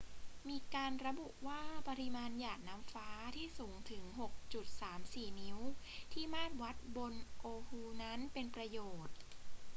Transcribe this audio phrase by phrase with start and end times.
[0.49, 4.03] มีการระบุว่าปริมาณหยาดน้ำฟ้าที่สูงถึง
[4.71, 5.59] 6.34 นิ้ว
[6.13, 9.15] ที่มาตรวัดบน oahu นั้น เป็นประโยชน์